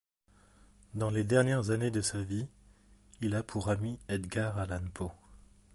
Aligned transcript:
Dans 0.95 1.11
les 1.11 1.23
dernières 1.23 1.69
années 1.69 1.91
de 1.91 2.01
sa 2.01 2.23
vie, 2.23 2.47
il 3.21 3.35
a 3.35 3.43
pour 3.43 3.69
ami 3.69 3.99
Edgar 4.09 4.57
Allan 4.57 4.87
Poe. 4.95 5.11